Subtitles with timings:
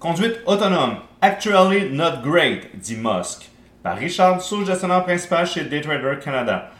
[0.00, 3.50] Conduite autonome, actually not great, dit Musk,
[3.82, 6.70] par Richard Sou, gestionnaire principal chez Daytrader Canada.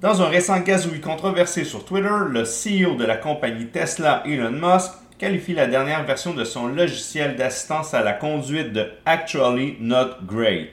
[0.00, 4.92] Dans un récent gazouille controversé sur Twitter, le CEO de la compagnie Tesla, Elon Musk,
[5.18, 10.70] qualifie la dernière version de son logiciel d'assistance à la conduite de Actually Not Great.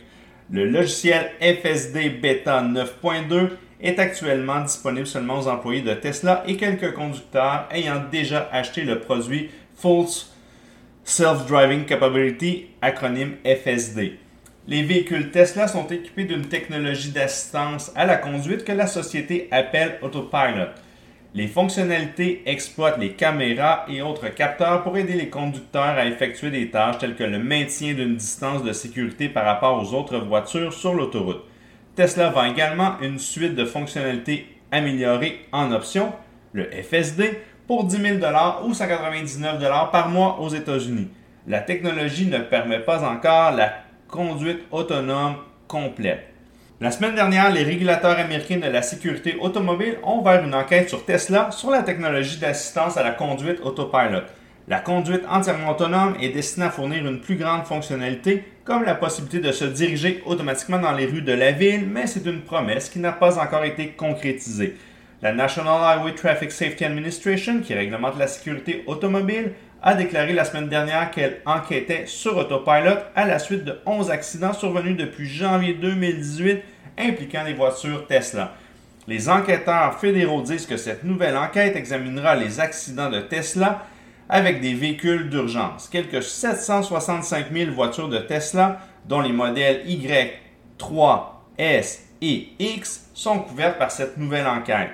[0.50, 3.50] Le logiciel FSD Beta 9.2
[3.82, 9.02] est actuellement disponible seulement aux employés de Tesla et quelques conducteurs ayant déjà acheté le
[9.02, 10.08] produit Full
[11.10, 14.20] Self-Driving Capability, acronyme FSD.
[14.68, 19.98] Les véhicules Tesla sont équipés d'une technologie d'assistance à la conduite que la société appelle
[20.04, 20.68] Autopilot.
[21.34, 26.70] Les fonctionnalités exploitent les caméras et autres capteurs pour aider les conducteurs à effectuer des
[26.70, 30.94] tâches telles que le maintien d'une distance de sécurité par rapport aux autres voitures sur
[30.94, 31.44] l'autoroute.
[31.96, 36.14] Tesla vend également une suite de fonctionnalités améliorées en option,
[36.54, 37.40] le FSD,
[37.70, 38.34] pour 10 000
[38.66, 41.08] ou 199 par mois aux États-Unis.
[41.46, 43.74] La technologie ne permet pas encore la
[44.08, 45.36] conduite autonome
[45.68, 46.34] complète.
[46.82, 51.06] La semaine dernière, les régulateurs américains de la sécurité automobile ont ouvert une enquête sur
[51.06, 54.24] Tesla sur la technologie d'assistance à la conduite autopilot.
[54.68, 59.48] La conduite entièrement autonome est destinée à fournir une plus grande fonctionnalité, comme la possibilité
[59.48, 62.98] de se diriger automatiquement dans les rues de la ville, mais c'est une promesse qui
[62.98, 64.76] n'a pas encore été concrétisée.
[65.22, 70.70] La National Highway Traffic Safety Administration, qui réglemente la sécurité automobile, a déclaré la semaine
[70.70, 76.62] dernière qu'elle enquêtait sur Autopilot à la suite de 11 accidents survenus depuis janvier 2018
[76.98, 78.54] impliquant des voitures Tesla.
[79.08, 83.86] Les enquêteurs fédéraux disent que cette nouvelle enquête examinera les accidents de Tesla
[84.30, 85.90] avec des véhicules d'urgence.
[85.90, 90.32] Quelques 765 000 voitures de Tesla, dont les modèles Y,
[90.78, 94.92] 3, S et X, sont couvertes par cette nouvelle enquête.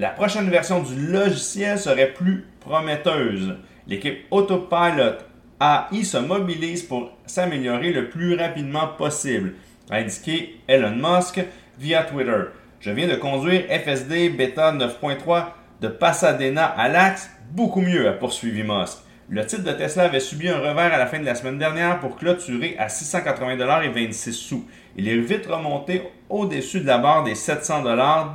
[0.00, 3.56] La prochaine version du logiciel serait plus prometteuse.
[3.88, 5.16] L'équipe Autopilot
[5.60, 9.54] AI se mobilise pour s'améliorer le plus rapidement possible,
[9.90, 11.40] a indiqué Elon Musk
[11.80, 12.44] via Twitter.
[12.78, 15.46] Je viens de conduire FSD Beta 9.3
[15.80, 18.98] de Pasadena à l'axe, beaucoup mieux, a poursuivi Musk.
[19.28, 21.98] Le titre de Tesla avait subi un revers à la fin de la semaine dernière
[21.98, 24.64] pour clôturer à 680 et 26 sous.
[24.96, 27.82] Il est vite remonté au-dessus de la barre des 700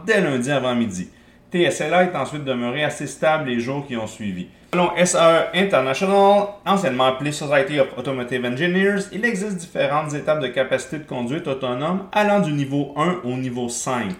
[0.05, 1.07] dès lundi avant midi.
[1.53, 4.47] TSLA est ensuite demeuré assez stable les jours qui ont suivi.
[4.73, 10.97] Selon SAE International, anciennement appelé Society of Automotive Engineers, il existe différentes étapes de capacité
[10.97, 14.15] de conduite autonome allant du niveau 1 au niveau 5.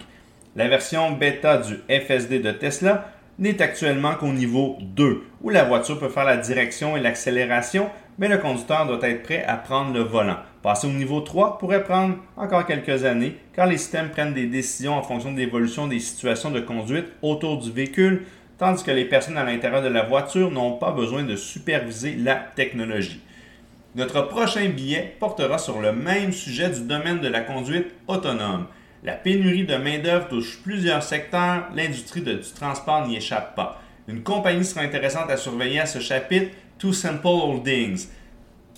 [0.54, 3.08] La version bêta du FSD de Tesla
[3.38, 8.28] n'est actuellement qu'au niveau 2, où la voiture peut faire la direction et l'accélération, mais
[8.28, 10.36] le conducteur doit être prêt à prendre le volant.
[10.62, 14.94] Passer au niveau 3 pourrait prendre encore quelques années, car les systèmes prennent des décisions
[14.94, 18.24] en fonction de l'évolution des situations de conduite autour du véhicule,
[18.56, 22.36] tandis que les personnes à l'intérieur de la voiture n'ont pas besoin de superviser la
[22.36, 23.20] technologie.
[23.96, 28.66] Notre prochain billet portera sur le même sujet du domaine de la conduite autonome.
[29.04, 33.82] La pénurie de main-d'œuvre touche plusieurs secteurs, l'industrie du transport n'y échappe pas.
[34.08, 38.06] Une compagnie sera intéressante à surveiller à ce chapitre, Too Simple Holdings,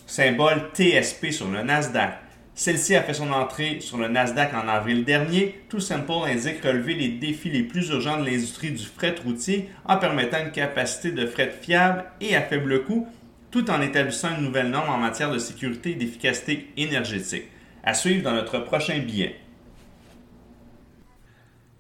[0.05, 2.15] symbole TSP sur le Nasdaq.
[2.57, 5.61] Celle-ci a fait son entrée sur le Nasdaq en avril dernier.
[5.69, 9.97] Tout Simple indique relever les défis les plus urgents de l'industrie du fret routier en
[9.97, 13.07] permettant une capacité de fret fiable et à faible coût,
[13.53, 17.45] tout en établissant une nouvelle norme en matière de sécurité et d'efficacité énergétique.
[17.85, 19.37] À suivre dans notre prochain billet.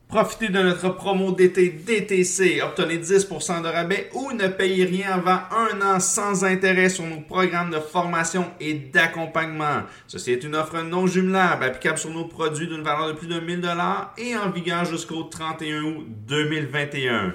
[0.09, 2.63] Profitez de notre promo d'été DTC.
[2.63, 7.23] Obtenez 10% de rabais ou ne payez rien avant un an sans intérêt sur nos
[7.23, 9.83] programmes de formation et d'accompagnement.
[10.07, 13.41] Ceci est une offre non jumelable applicable sur nos produits d'une valeur de plus de
[13.41, 13.69] 1000
[14.19, 17.35] et en vigueur jusqu'au 31 août 2021.